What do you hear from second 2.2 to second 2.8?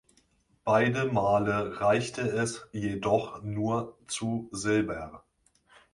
es